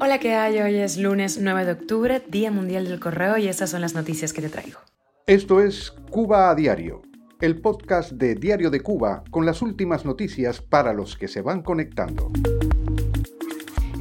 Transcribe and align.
Hola, 0.00 0.18
¿qué 0.18 0.34
hay? 0.34 0.58
Hoy 0.60 0.74
es 0.74 0.98
lunes 0.98 1.38
9 1.40 1.64
de 1.64 1.72
octubre, 1.72 2.22
Día 2.28 2.50
Mundial 2.50 2.86
del 2.86 2.98
Correo, 2.98 3.38
y 3.38 3.46
estas 3.46 3.70
son 3.70 3.82
las 3.82 3.94
noticias 3.94 4.32
que 4.32 4.42
te 4.42 4.48
traigo. 4.48 4.80
Esto 5.28 5.60
es 5.60 5.92
Cuba 6.10 6.50
a 6.50 6.54
Diario, 6.56 7.02
el 7.40 7.60
podcast 7.60 8.12
de 8.12 8.34
Diario 8.34 8.70
de 8.70 8.80
Cuba 8.80 9.22
con 9.30 9.46
las 9.46 9.62
últimas 9.62 10.04
noticias 10.04 10.60
para 10.60 10.92
los 10.92 11.16
que 11.16 11.28
se 11.28 11.40
van 11.40 11.62
conectando. 11.62 12.32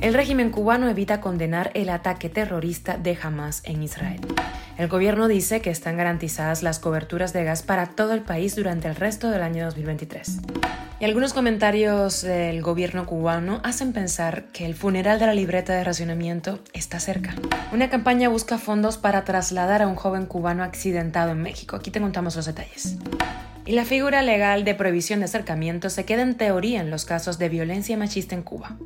El 0.02 0.16
régimen 0.16 0.50
cubano 0.50 0.90
evita 0.90 1.22
condenar 1.22 1.72
el 1.76 1.90
ataque 1.90 2.30
terrorista 2.30 2.98
de 2.98 3.18
Hamas 3.22 3.62
en 3.64 3.84
Israel. 3.84 4.22
El 4.78 4.88
gobierno 4.88 5.28
dice 5.28 5.62
que 5.62 5.70
están 5.70 5.98
garantizadas 5.98 6.64
las 6.64 6.80
coberturas 6.80 7.32
de 7.32 7.44
gas 7.44 7.62
para 7.62 7.86
todo 7.86 8.14
el 8.14 8.22
país 8.22 8.56
durante 8.56 8.88
el 8.88 8.96
resto 8.96 9.30
del 9.30 9.44
año 9.44 9.66
2023. 9.66 10.40
Y 11.04 11.06
algunos 11.06 11.34
comentarios 11.34 12.22
del 12.22 12.62
gobierno 12.62 13.06
cubano 13.06 13.60
hacen 13.66 13.92
pensar 13.92 14.46
que 14.54 14.66
el 14.66 14.74
funeral 14.74 15.20
de 15.20 15.26
la 15.26 15.34
libreta 15.34 15.74
de 15.74 15.84
racionamiento 15.84 16.60
está 16.72 17.02
cerca. 17.02 17.36
Una 17.74 17.90
campaña 17.90 18.30
busca 18.30 18.58
fondos 18.58 18.98
para 18.98 19.26
trasladar 19.26 19.82
a 19.82 19.88
un 19.90 19.98
joven 19.98 20.26
cubano 20.26 20.64
accidentado 20.64 21.32
en 21.32 21.42
México. 21.42 21.76
Aquí 21.76 21.92
te 21.92 22.00
contamos 22.00 22.38
los 22.38 22.46
detalles. 22.46 22.96
Y 23.66 23.74
la 23.74 23.84
figura 23.84 24.22
legal 24.22 24.64
de 24.64 24.76
prohibición 24.76 25.20
de 25.20 25.26
acercamiento 25.26 25.90
se 25.90 26.06
queda 26.06 26.22
en 26.22 26.38
teoría 26.38 26.80
en 26.80 26.90
los 26.90 27.04
casos 27.04 27.38
de 27.38 27.50
violencia 27.50 27.98
machista 27.98 28.36
en 28.36 28.44
Cuba. 28.44 28.78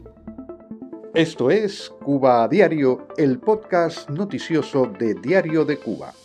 Esto 1.14 1.52
es 1.52 1.92
Cuba 2.04 2.46
a 2.46 2.48
Diario, 2.48 3.10
el 3.18 3.38
podcast 3.38 4.10
noticioso 4.10 4.88
de 4.88 5.14
Diario 5.14 5.66
de 5.66 5.78
Cuba. 5.78 6.16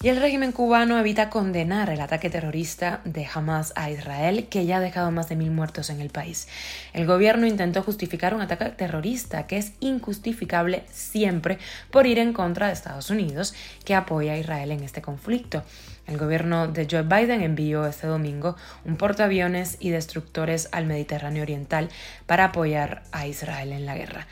Y 0.00 0.10
el 0.10 0.20
régimen 0.20 0.52
cubano 0.52 0.96
evita 0.96 1.28
condenar 1.28 1.90
el 1.90 2.00
ataque 2.00 2.30
terrorista 2.30 3.00
de 3.04 3.26
Hamas 3.26 3.72
a 3.74 3.90
Israel, 3.90 4.46
que 4.48 4.64
ya 4.64 4.76
ha 4.76 4.80
dejado 4.80 5.10
más 5.10 5.28
de 5.28 5.34
mil 5.34 5.50
muertos 5.50 5.90
en 5.90 6.00
el 6.00 6.10
país. 6.10 6.46
El 6.92 7.04
gobierno 7.04 7.48
intentó 7.48 7.82
justificar 7.82 8.32
un 8.32 8.40
ataque 8.40 8.66
terrorista 8.66 9.48
que 9.48 9.56
es 9.56 9.72
injustificable 9.80 10.84
siempre 10.92 11.58
por 11.90 12.06
ir 12.06 12.20
en 12.20 12.32
contra 12.32 12.68
de 12.68 12.74
Estados 12.74 13.10
Unidos, 13.10 13.54
que 13.84 13.96
apoya 13.96 14.34
a 14.34 14.38
Israel 14.38 14.70
en 14.70 14.84
este 14.84 15.02
conflicto. 15.02 15.64
El 16.06 16.16
gobierno 16.16 16.68
de 16.68 16.86
Joe 16.88 17.02
Biden 17.02 17.42
envió 17.42 17.84
este 17.84 18.06
domingo 18.06 18.54
un 18.84 18.96
portaaviones 18.96 19.78
y 19.80 19.90
destructores 19.90 20.68
al 20.70 20.86
Mediterráneo 20.86 21.42
Oriental 21.42 21.88
para 22.24 22.44
apoyar 22.44 23.02
a 23.10 23.26
Israel 23.26 23.72
en 23.72 23.84
la 23.84 23.96
guerra. 23.96 24.28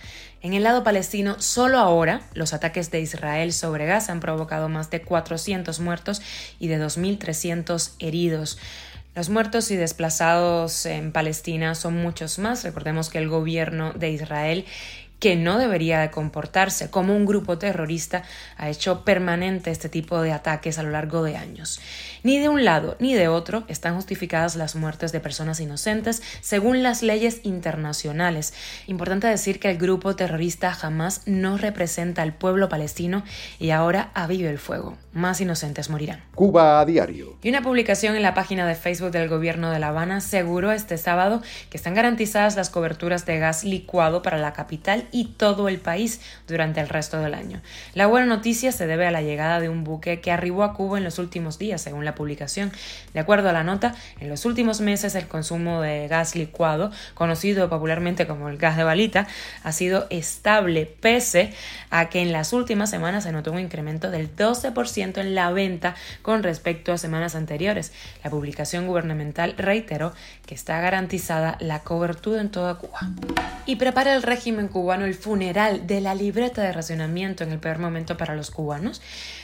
En 0.47 0.55
el 0.55 0.63
lado 0.63 0.85
palestino, 0.85 1.35
solo 1.41 1.81
ahora 1.81 2.21
los 2.33 2.55
ataques 2.55 2.93
de 2.93 3.01
Israel 3.01 3.53
sobre 3.53 3.85
Gaza 3.85 4.13
han 4.13 4.21
provocado 4.21 4.69
más 4.69 4.91
de 4.91 5.03
400 5.03 5.81
muertos 5.81 6.23
y 6.61 6.69
de 6.69 6.81
2.300 6.81 7.95
heridos. 7.99 8.57
Los 9.17 9.29
muertos 9.29 9.73
y 9.73 9.77
desplazados 9.77 10.87
en 10.87 11.11
Palestina 11.11 11.75
son 11.75 11.95
muchos 11.95 12.39
más. 12.39 12.63
Recordemos 12.63 13.11
que 13.11 13.19
el 13.19 13.29
gobierno 13.29 13.93
de 13.95 14.11
Israel 14.11 14.67
que 15.19 15.37
no 15.37 15.59
debería 15.59 16.01
de 16.01 16.11
comportarse 16.11 16.91
como 16.91 17.17
un 17.17 17.27
grupo 17.27 17.59
terrorista, 17.59 18.23
ha 18.57 18.69
hecho 18.69 19.05
permanente 19.05 19.71
este 19.71 19.89
tipo 19.89 20.21
de 20.21 20.33
ataques 20.33 20.79
a 20.79 20.83
lo 20.83 20.91
largo 20.91 21.23
de 21.23 21.37
años. 21.37 21.81
Ni 22.23 22.39
de 22.39 22.49
un 22.49 22.65
lado 22.65 22.97
ni 22.99 23.15
de 23.15 23.29
otro 23.29 23.65
están 23.69 23.95
justificadas 23.95 24.57
las 24.57 24.75
muertes 24.75 25.13
de 25.13 25.21
personas 25.21 25.61
inocentes 25.61 26.23
según 26.41 26.83
las 26.83 27.03
leyes 27.03 27.41
internacionales. 27.45 28.53
Importante 28.87 29.27
decir 29.27 29.61
que 29.61 29.71
el 29.71 29.79
grupo 29.79 30.17
terrorista 30.17 30.73
jamás 30.73 31.23
no 31.27 31.57
representa 31.57 32.23
al 32.23 32.35
pueblo 32.35 32.69
palestino 32.69 33.23
y 33.59 33.71
ahora 33.71 34.11
avive 34.15 34.51
el 34.51 34.59
fuego. 34.59 34.97
Más 35.13 35.41
inocentes 35.41 35.89
morirán. 35.89 36.23
Cuba 36.35 36.81
a 36.81 36.85
diario. 36.85 37.39
Y 37.43 37.49
una 37.49 37.63
publicación 37.63 38.17
en 38.17 38.23
la 38.23 38.35
página 38.35 38.67
de 38.67 38.75
Facebook 38.75 39.13
del 39.13 39.29
gobierno 39.29 39.71
de 39.71 39.79
La 39.79 39.89
Habana 39.89 40.17
aseguró 40.17 40.73
este 40.73 40.99
sábado 40.99 41.43
que 41.71 41.79
están 41.79 41.95
garantizadas 41.95 42.57
las 42.57 42.69
coberturas 42.69 43.25
de 43.25 43.39
gas 43.39 43.65
licuado 43.65 44.23
para 44.23 44.37
la 44.37 44.53
capital 44.53 45.07
y 45.13 45.16
todo 45.25 45.69
el 45.69 45.79
país 45.79 46.21
durante 46.47 46.81
el 46.81 46.89
resto 46.89 47.19
del 47.19 47.35
año. 47.35 47.61
La 47.95 48.07
buena 48.07 48.27
noticia 48.27 48.73
se 48.73 48.87
debe 48.87 49.07
a 49.07 49.11
la 49.11 49.23
llegada 49.23 49.61
de 49.61 49.69
un 49.69 49.83
buque 49.83 50.21
que 50.21 50.31
arribó 50.31 50.63
a 50.63 50.75
Cuba 50.75 50.99
en 50.99 51.05
los 51.05 51.19
últimos 51.19 51.59
días, 51.59 51.81
según 51.81 52.05
la 52.05 52.15
publicación. 52.15 52.71
De 53.15 53.21
acuerdo 53.21 53.49
a 53.49 53.53
la 53.53 53.65
nota, 53.65 53.95
en 54.21 54.29
los 54.29 54.45
últimos 54.45 54.81
meses 54.81 55.15
el 55.15 55.27
consumo 55.27 55.81
de 55.81 56.09
gas 56.09 56.37
licuado, 56.37 56.91
conocido 57.15 57.69
popularmente 57.69 58.27
como 58.27 58.49
el 58.49 58.59
gas 58.59 58.77
de 58.77 58.85
balita, 58.85 59.27
ha 59.63 59.73
sido 59.73 60.07
estable 60.11 60.87
pese 60.87 61.53
a 61.91 62.09
que 62.09 62.23
en 62.23 62.33
las 62.33 62.53
últimas 62.53 62.91
semanas 62.91 63.25
se 63.25 63.33
notó 63.33 63.53
un 63.53 63.59
incremento 63.59 64.11
del 64.11 64.35
12% 64.35 65.19
en 65.19 65.35
la 65.35 65.51
venta 65.51 65.95
con 66.23 66.43
respecto 66.43 66.93
a 66.93 66.99
semanas 66.99 67.35
anteriores. 67.35 67.93
La 68.23 68.31
publicación 68.31 68.87
gubernamental 68.87 69.55
reiteró 69.57 70.13
que 70.47 70.55
está 70.55 70.81
garantizada 70.81 71.57
la 71.61 71.81
cobertura 71.81 72.41
en 72.41 72.51
toda 72.51 72.77
Cuba. 72.77 73.01
Y 73.67 73.77
prepara 73.77 74.15
el 74.15 74.23
régimen 74.23 74.69
cubano 74.69 74.96
el 75.05 75.15
funeral 75.15 75.87
de 75.87 76.01
la 76.01 76.15
libreta 76.15 76.63
de 76.63 76.73
racionamiento 76.73 77.45
en 77.45 77.53
el 77.53 77.59
peor 77.59 77.79
momento 77.79 78.17
para 78.17 78.35
los 78.35 78.51
cubanos? 78.51 79.03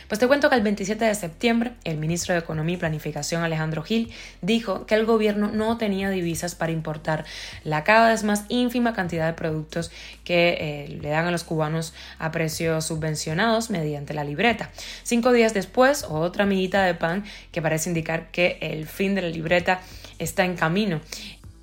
Pues 0.08 0.18
te 0.18 0.26
cuento 0.26 0.50
que 0.50 0.56
el 0.56 0.62
27 0.62 1.04
de 1.04 1.14
septiembre, 1.14 1.72
el 1.84 1.96
ministro 1.96 2.34
de 2.34 2.40
Economía 2.40 2.74
y 2.74 2.78
Planificación 2.78 3.42
Alejandro 3.42 3.82
Gil 3.82 4.12
dijo 4.42 4.84
que 4.84 4.94
el 4.94 5.06
gobierno 5.06 5.50
no 5.50 5.78
tenía 5.78 6.10
divisas 6.10 6.54
para 6.54 6.70
importar 6.70 7.24
la 7.64 7.82
cada 7.82 8.10
vez 8.10 8.22
más 8.22 8.44
ínfima 8.48 8.92
cantidad 8.92 9.26
de 9.26 9.32
productos 9.32 9.90
que 10.24 10.56
eh, 10.60 10.98
le 11.00 11.08
dan 11.08 11.26
a 11.26 11.30
los 11.30 11.44
cubanos 11.44 11.94
a 12.18 12.30
precios 12.30 12.84
subvencionados 12.84 13.70
mediante 13.70 14.12
la 14.12 14.24
libreta. 14.24 14.70
Cinco 15.02 15.32
días 15.32 15.54
después, 15.54 16.04
otra 16.08 16.44
amiguita 16.44 16.82
de 16.84 16.94
pan 16.94 17.24
que 17.50 17.62
parece 17.62 17.88
indicar 17.88 18.30
que 18.30 18.58
el 18.60 18.86
fin 18.86 19.14
de 19.14 19.22
la 19.22 19.28
libreta 19.28 19.80
está 20.18 20.44
en 20.44 20.56
camino 20.56 21.00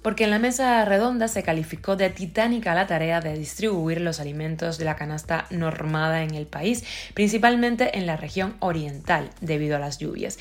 porque 0.02 0.24
en 0.24 0.32
la 0.32 0.40
mesa 0.40 0.86
redonda 0.86 1.28
se 1.28 1.44
calificó 1.44 1.96
de 1.96 2.10
titánica 2.10 2.74
la 2.74 2.88
tarea 2.88 3.22
de 3.22 3.38
distribuir 3.38 4.02
los 4.02 4.20
alimentos 4.20 4.78
de 4.78 4.86
la 4.86 4.96
canasta 4.96 5.46
normada 5.50 6.24
en 6.24 6.36
el 6.36 6.48
país, 6.48 6.84
principalmente 7.14 7.98
en 7.98 8.06
la 8.06 8.18
región 8.18 8.56
oriental, 8.60 9.30
debido 9.42 9.76
a 9.76 9.80
las 9.80 9.98
lluvias. 9.98 10.38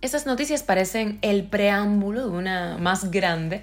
Estas 0.00 0.26
noticias 0.26 0.62
parecen 0.62 1.18
el 1.22 1.44
preámbulo 1.44 2.28
de 2.28 2.36
una 2.36 2.78
más 2.78 3.10
grande 3.10 3.62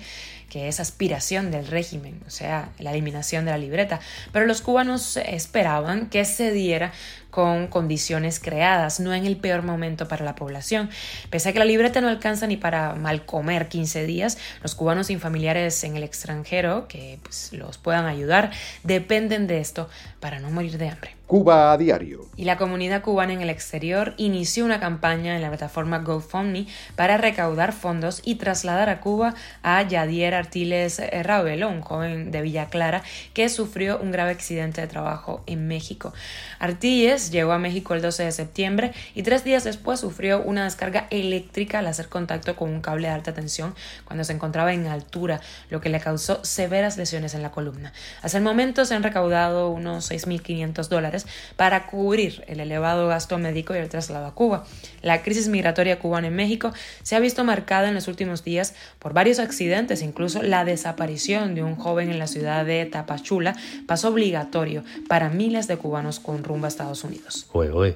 que 0.49 0.67
es 0.67 0.79
aspiración 0.79 1.51
del 1.51 1.67
régimen, 1.67 2.21
o 2.27 2.29
sea, 2.29 2.69
la 2.79 2.91
eliminación 2.91 3.45
de 3.45 3.51
la 3.51 3.57
libreta, 3.57 3.99
pero 4.31 4.45
los 4.45 4.61
cubanos 4.61 5.17
esperaban 5.17 6.07
que 6.07 6.25
se 6.25 6.51
diera 6.51 6.91
con 7.31 7.67
condiciones 7.67 8.39
creadas, 8.39 9.01
no 9.01 9.13
en 9.13 9.25
el 9.25 9.35
peor 9.35 9.61
momento 9.61 10.07
para 10.07 10.23
la 10.23 10.35
población. 10.35 10.89
Pese 11.29 11.49
a 11.49 11.53
que 11.53 11.59
la 11.59 11.65
libreta 11.65 11.99
no 11.99 12.07
alcanza 12.07 12.47
ni 12.47 12.55
para 12.55 12.95
mal 12.95 13.25
comer 13.25 13.67
15 13.67 14.05
días, 14.05 14.37
los 14.63 14.73
cubanos 14.73 15.07
sin 15.07 15.19
familiares 15.19 15.83
en 15.83 15.97
el 15.97 16.03
extranjero 16.03 16.87
que 16.87 17.19
pues, 17.23 17.51
los 17.51 17.77
puedan 17.77 18.05
ayudar 18.05 18.51
dependen 18.83 19.47
de 19.47 19.59
esto 19.59 19.89
para 20.21 20.39
no 20.39 20.49
morir 20.49 20.77
de 20.77 20.89
hambre. 20.89 21.14
Cuba 21.27 21.73
a 21.73 21.77
diario. 21.79 22.21
Y 22.37 22.45
la 22.45 22.55
comunidad 22.55 23.01
cubana 23.01 23.33
en 23.33 23.41
el 23.41 23.49
exterior 23.49 24.13
inició 24.17 24.63
una 24.63 24.79
campaña 24.79 25.35
en 25.35 25.41
la 25.41 25.47
plataforma 25.47 25.97
GoFundMe 25.97 26.67
para 26.95 27.17
recaudar 27.17 27.73
fondos 27.73 28.21
y 28.23 28.35
trasladar 28.35 28.89
a 28.89 29.01
Cuba 29.01 29.33
a 29.63 29.81
Yadier 29.81 30.35
Artiles 30.35 31.01
Ravelo, 31.23 31.67
un 31.67 31.81
joven 31.81 32.29
de 32.29 32.43
Villa 32.43 32.67
Clara 32.67 33.01
que 33.33 33.49
sufrió 33.49 33.97
un 33.97 34.11
grave 34.11 34.29
accidente 34.29 34.81
de 34.81 34.87
trabajo 34.87 35.41
en 35.47 35.67
México. 35.67 36.13
Artiles 36.59 37.31
llegó 37.31 37.53
a 37.53 37.57
México 37.57 37.95
el 37.95 38.03
12 38.03 38.25
de 38.25 38.31
septiembre 38.31 38.91
y 39.15 39.23
tres 39.23 39.43
días 39.43 39.63
después 39.63 39.99
sufrió 40.01 40.43
una 40.43 40.65
descarga 40.65 41.07
eléctrica 41.09 41.79
al 41.79 41.87
hacer 41.87 42.07
contacto 42.07 42.55
con 42.55 42.69
un 42.69 42.81
cable 42.81 43.07
de 43.07 43.15
alta 43.15 43.33
tensión 43.33 43.73
cuando 44.03 44.23
se 44.23 44.33
encontraba 44.33 44.73
en 44.73 44.85
altura, 44.85 45.41
lo 45.71 45.81
que 45.81 45.89
le 45.89 45.99
causó 45.99 46.45
severas 46.45 46.97
lesiones 46.97 47.33
en 47.33 47.41
la 47.41 47.49
columna. 47.49 47.93
Hasta 48.21 48.37
el 48.37 48.43
momento 48.43 48.85
se 48.85 48.93
han 48.93 49.01
recaudado 49.01 49.71
unos 49.71 50.11
6.500 50.11 50.87
dólares 50.87 51.14
para 51.55 51.87
cubrir 51.87 52.43
el 52.47 52.59
elevado 52.59 53.07
gasto 53.07 53.37
médico 53.37 53.73
y 53.73 53.77
el 53.77 53.89
traslado 53.89 54.25
a 54.25 54.33
Cuba. 54.33 54.65
La 55.01 55.21
crisis 55.21 55.47
migratoria 55.47 55.99
cubana 55.99 56.27
en 56.27 56.35
México 56.35 56.73
se 57.03 57.15
ha 57.15 57.19
visto 57.19 57.43
marcada 57.43 57.87
en 57.87 57.93
los 57.93 58.07
últimos 58.07 58.43
días 58.43 58.75
por 58.99 59.13
varios 59.13 59.39
accidentes, 59.39 60.01
incluso 60.01 60.41
la 60.41 60.65
desaparición 60.65 61.55
de 61.55 61.63
un 61.63 61.75
joven 61.75 62.09
en 62.11 62.19
la 62.19 62.27
ciudad 62.27 62.65
de 62.65 62.85
Tapachula 62.85 63.55
pasó 63.87 64.09
obligatorio 64.09 64.83
para 65.07 65.29
miles 65.29 65.67
de 65.67 65.77
cubanos 65.77 66.19
con 66.19 66.43
rumbo 66.43 66.65
a 66.65 66.69
Estados 66.69 67.03
Unidos. 67.03 67.47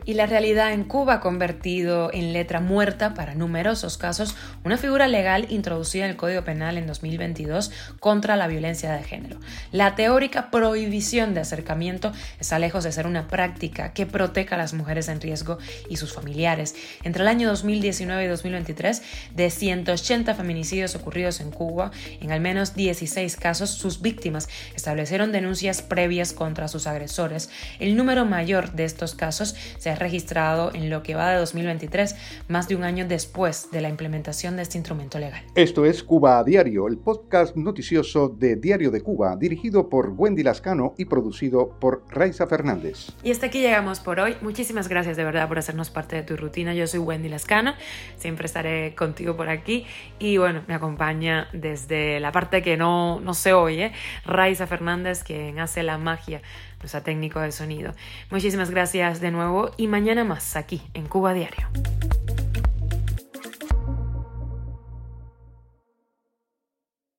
Y 0.05 0.13
la 0.13 0.25
realidad 0.25 0.71
en 0.73 0.83
Cuba 0.83 1.15
ha 1.15 1.19
convertido 1.19 2.11
en 2.13 2.33
letra 2.33 2.61
muerta 2.61 3.13
para 3.13 3.35
numerosos 3.35 3.97
casos 3.97 4.35
una 4.63 4.77
figura 4.77 5.07
legal 5.07 5.47
introducida 5.49 6.05
en 6.05 6.11
el 6.11 6.15
Código 6.17 6.43
Penal 6.43 6.77
en 6.77 6.87
2022 6.87 7.71
contra 7.99 8.35
la 8.35 8.47
violencia 8.47 8.91
de 8.93 9.03
género. 9.03 9.39
La 9.71 9.95
teórica 9.95 10.51
prohibición 10.51 11.33
de 11.33 11.41
acercamiento 11.41 12.11
está 12.39 12.59
lejos 12.59 12.83
de 12.83 12.91
ser 12.91 13.07
una 13.09 13.27
práctica 13.27 13.91
que 13.93 14.05
proteja 14.05 14.55
a 14.55 14.57
las 14.57 14.73
mujeres 14.73 15.09
en 15.09 15.19
riesgo 15.19 15.57
y 15.89 15.97
sus 15.97 16.13
familiares. 16.13 16.75
Entre 17.03 17.21
el 17.21 17.27
año 17.27 17.49
2019 17.49 18.23
y 18.23 18.27
2023, 18.27 19.01
de 19.35 19.49
180 19.49 20.33
feminicidios 20.35 20.95
ocurridos 20.95 21.41
en 21.41 21.51
Cuba, 21.51 21.91
en 22.21 22.31
al 22.31 22.39
menos 22.39 22.75
16 22.75 23.35
casos 23.35 23.71
sus 23.71 24.01
víctimas 24.01 24.47
establecieron 24.75 25.31
denuncias 25.31 25.81
previas 25.81 26.33
contra 26.33 26.67
sus 26.67 26.87
agresores. 26.87 27.49
El 27.79 27.97
número 27.97 28.25
mayor 28.25 28.71
de 28.73 28.85
estos 28.85 29.15
casos 29.15 29.55
se 29.77 29.89
ha 29.89 29.95
registrado 29.95 30.71
en 30.73 30.89
lo 30.89 31.03
que 31.03 31.15
va 31.15 31.31
de 31.31 31.37
2023, 31.37 32.15
más 32.47 32.67
de 32.67 32.75
un 32.75 32.83
año 32.83 33.07
después 33.07 33.71
de 33.71 33.81
la 33.81 33.89
implementación 33.89 34.55
de 34.55 34.63
este 34.63 34.77
instrumento 34.77 35.19
legal. 35.19 35.43
Esto 35.55 35.85
es 35.85 36.03
Cuba 36.03 36.43
Diario, 36.43 36.87
el 36.87 36.97
podcast 36.97 37.55
noticioso 37.55 38.29
de 38.29 38.55
Diario 38.55 38.91
de 38.91 39.01
Cuba, 39.01 39.35
dirigido 39.35 39.89
por 39.89 40.13
Wendy 40.15 40.43
Lascano 40.43 40.93
y 40.97 41.05
producido 41.05 41.79
por 41.79 42.03
Raiza 42.09 42.47
Fernández. 42.47 42.98
Y 43.23 43.31
hasta 43.31 43.47
aquí 43.47 43.59
llegamos 43.59 43.99
por 43.99 44.19
hoy. 44.19 44.35
Muchísimas 44.41 44.87
gracias 44.87 45.17
de 45.17 45.23
verdad 45.23 45.47
por 45.47 45.59
hacernos 45.59 45.89
parte 45.89 46.15
de 46.15 46.23
tu 46.23 46.37
rutina. 46.37 46.73
Yo 46.73 46.87
soy 46.87 46.99
Wendy 46.99 47.29
Lascano, 47.29 47.73
siempre 48.17 48.45
estaré 48.45 48.95
contigo 48.95 49.35
por 49.35 49.49
aquí 49.49 49.85
y 50.19 50.37
bueno, 50.37 50.63
me 50.67 50.73
acompaña 50.73 51.47
desde 51.53 52.19
la 52.19 52.31
parte 52.31 52.61
que 52.61 52.77
no, 52.77 53.19
no 53.19 53.33
se 53.33 53.53
oye, 53.53 53.91
Raiza 54.25 54.67
Fernández, 54.67 55.23
quien 55.23 55.59
hace 55.59 55.83
la 55.83 55.97
magia, 55.97 56.41
nuestra 56.79 57.01
técnico 57.03 57.39
de 57.39 57.51
sonido. 57.51 57.93
Muchísimas 58.29 58.71
gracias 58.71 59.21
de 59.21 59.31
nuevo 59.31 59.71
y 59.77 59.87
mañana 59.87 60.23
más 60.23 60.55
aquí 60.55 60.81
en 60.93 61.07
Cuba 61.07 61.33
Diario. 61.33 61.67